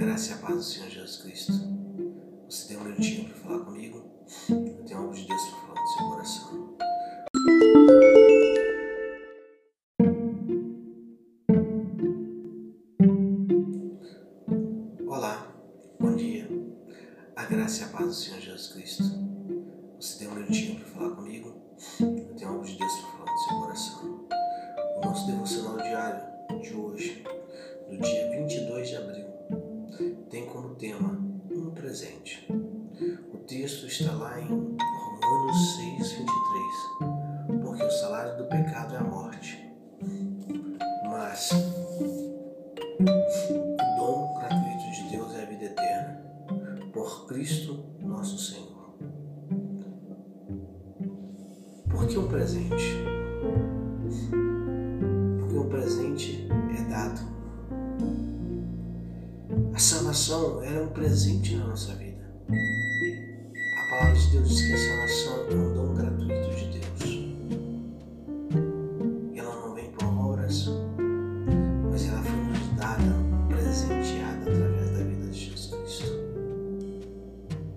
graça 0.00 0.30
e 0.30 0.34
a 0.34 0.38
paz 0.38 0.56
do 0.56 0.62
Senhor 0.62 0.88
Jesus 0.88 1.16
Cristo. 1.18 1.52
Você 2.48 2.68
tem 2.68 2.78
um 2.78 2.84
minutinho 2.84 3.28
para 3.28 3.36
falar 3.36 3.64
comigo? 3.66 4.02
Eu 4.48 4.84
tenho 4.84 4.98
algo 4.98 5.14
de 5.14 5.26
Deus 5.26 5.42
para 5.42 5.60
falar 5.60 5.80
no 5.80 5.86
seu 5.86 6.08
coração. 6.08 6.76
Olá, 15.06 15.54
bom 16.00 16.16
dia. 16.16 16.48
A 17.36 17.44
graça 17.44 17.82
e 17.82 17.84
a 17.84 17.88
paz 17.88 18.06
do 18.06 18.14
Senhor 18.14 18.40
Jesus 18.40 18.72
Cristo. 18.72 19.04
Você 20.00 20.18
tem 20.18 20.28
um 20.28 20.34
minutinho 20.34 20.79
tema 30.80 31.20
um 31.50 31.70
presente. 31.72 32.46
O 33.34 33.36
texto 33.46 33.86
está 33.86 34.12
lá 34.12 34.40
em 34.40 34.48
Romanos 34.48 35.76
6, 35.76 36.12
23. 36.12 37.60
Porque 37.62 37.82
o 37.82 37.90
salário 37.90 38.38
do 38.38 38.44
pecado 38.44 38.94
é 38.94 38.98
a 38.98 39.04
morte. 39.04 39.62
Mas 41.04 41.50
o 41.52 43.04
dom 43.98 44.34
gratuito 44.38 44.90
de 44.90 45.10
Deus 45.10 45.34
é 45.34 45.42
a 45.42 45.46
vida 45.46 45.64
eterna. 45.66 46.22
Por 46.94 47.26
Cristo 47.26 47.84
nosso 48.00 48.38
Senhor. 48.38 48.94
Por 51.90 52.06
que 52.06 52.16
um 52.16 52.26
presente? 52.26 53.04
Porque 55.40 55.58
um 55.58 55.68
presente 55.68 56.48
é 56.74 56.82
dado. 56.88 57.20
A 59.74 59.78
salvação 59.78 60.62
era 60.62 60.84
um 60.84 60.88
presente 60.88 61.56
na 61.56 61.66
nossa 61.66 61.92
vida. 61.94 62.30
A 62.48 63.90
palavra 63.90 64.14
de 64.14 64.30
Deus 64.30 64.48
diz 64.48 64.62
que 64.62 64.72
a 64.72 64.78
salvação 64.78 65.46
é 65.50 65.54
um 65.54 65.74
dom 65.74 65.94
gratuito 65.94 66.50
de 66.56 66.78
Deus. 66.78 67.00
Ela 69.34 69.54
não 69.56 69.74
vem 69.74 69.90
por 69.90 70.04
obras, 70.06 70.68
mas 71.90 72.06
ela 72.06 72.22
foi 72.22 72.36
nos 72.36 72.76
dada, 72.76 73.16
presenteada 73.48 74.50
através 74.50 74.90
da 74.92 75.04
vida 75.04 75.26
de 75.26 75.38
Jesus 75.38 75.74
Cristo. 75.74 76.12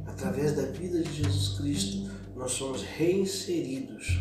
Através 0.05 0.55
da 0.55 0.63
vida 0.63 1.01
de 1.01 1.23
Jesus 1.23 1.57
Cristo, 1.57 2.11
nós 2.35 2.51
somos 2.51 2.83
reinseridos. 2.83 4.19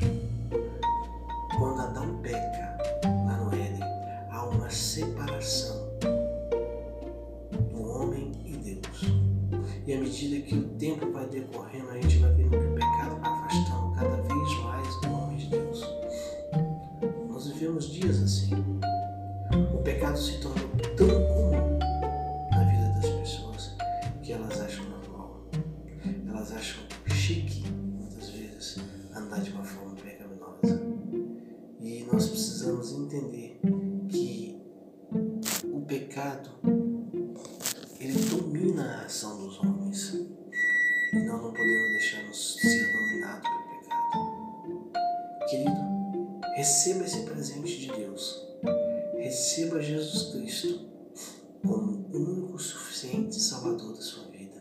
Quando 1.58 1.80
Adão 1.82 2.16
peca 2.22 2.78
lá 3.04 3.36
no 3.36 3.54
Éden, 3.54 3.82
há 4.30 4.46
uma 4.46 4.70
separação 4.70 5.11
medida 10.12 10.46
que 10.46 10.54
o 10.54 10.68
tempo 10.74 11.10
vai 11.10 11.26
decorrendo, 11.26 11.88
a 11.88 11.94
gente 11.94 12.18
vai 12.18 12.30
vendo 12.34 12.50
que 12.50 12.56
o 12.56 12.74
pecado 12.74 13.16
vai 13.16 13.32
afastando 13.32 13.92
cada 13.94 14.16
vez 14.16 14.58
mais 14.62 15.00
do 15.00 15.10
homem 15.10 15.38
de 15.38 15.46
Deus. 15.46 15.82
Nós 17.30 17.46
vivemos 17.46 17.90
dias 17.90 18.22
assim. 18.22 18.50
O 19.74 19.78
pecado 19.78 20.18
se 20.18 20.38
torna 20.38 20.68
tão 20.98 21.08
comum 21.08 21.78
na 22.50 22.62
vida 22.64 22.92
das 22.94 23.08
pessoas 23.20 23.74
que 24.22 24.34
elas 24.34 24.60
acham 24.60 24.84
normal. 24.84 25.46
Elas 26.28 26.52
acham 26.52 26.82
chique, 27.08 27.64
muitas 27.70 28.28
vezes, 28.28 28.80
andar 29.16 29.40
de 29.40 29.50
uma 29.50 29.64
forma 29.64 29.94
pecaminosa. 29.94 30.78
E 31.80 32.06
nós 32.12 32.28
precisamos 32.28 32.92
entender 32.92 33.58
que 34.10 34.60
o 35.72 35.80
pecado 35.80 36.50
ação 39.04 39.36
dos 39.38 39.58
homens. 39.58 40.14
E 40.14 41.16
nós 41.16 41.42
não 41.42 41.52
podemos 41.52 41.90
deixar-nos 41.92 42.54
ser 42.54 42.92
dominados 42.92 43.48
pelo 43.48 43.64
pecado. 43.80 45.48
Querido, 45.50 46.50
receba 46.56 47.04
esse 47.04 47.22
presente 47.24 47.80
de 47.80 47.88
Deus. 47.88 48.46
Receba 49.18 49.82
Jesus 49.82 50.32
Cristo 50.32 50.88
como 51.66 52.06
o 52.12 52.16
único 52.16 52.58
suficiente 52.58 53.38
Salvador 53.40 53.94
da 53.94 54.00
sua 54.00 54.24
vida. 54.28 54.60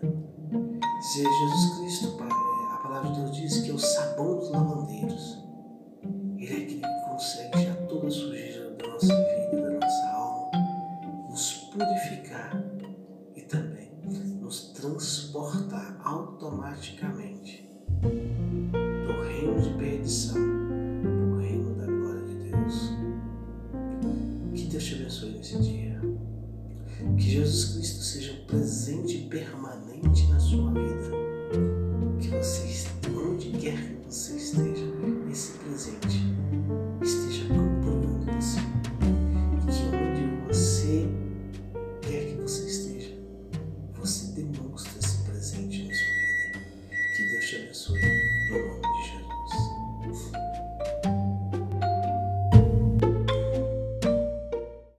Se 1.01 1.23
Jesus 1.23 1.77
Cristo, 1.77 2.17
a 2.21 2.77
palavra 2.77 3.11
de 3.11 3.21
Deus 3.21 3.35
diz 3.35 3.61
que 3.61 3.69
é 3.69 3.73
o 3.73 3.79
sabão 3.79 4.37
dos 4.37 4.49
lavandeiros. 4.49 5.37
Ele 6.37 6.53
é 6.53 6.57
aquele 6.57 6.81
que 6.81 7.09
consegue 7.09 7.51
tirar 7.59 7.75
toda 7.87 8.07
a 8.07 8.11
sujeira 8.11 8.71
da 8.71 8.87
nossa 8.87 9.07
vida, 9.07 9.61
da 9.61 9.71
nossa 9.79 10.07
alma, 10.09 10.51
nos 11.29 11.53
purificar 11.71 12.61
nos 14.87 15.29
transportar 15.31 15.99
automaticamente 16.03 17.69
do 18.01 19.21
reino 19.21 19.61
de 19.61 19.69
perdição 19.77 20.35
para 21.01 21.11
o 21.11 21.39
reino 21.39 21.75
da 21.75 21.85
glória 21.85 22.23
de 22.25 22.35
Deus. 22.49 22.91
Que 24.53 24.63
Deus 24.63 24.83
te 24.83 24.95
abençoe 24.95 25.31
nesse 25.31 25.59
dia. 25.59 26.01
Que 27.17 27.23
Jesus 27.23 27.75
Cristo 27.75 28.03
seja 28.03 28.33
presente 28.47 29.19
permanente 29.29 30.27
na 30.27 30.39
sua 30.39 30.71
vida. 30.71 30.90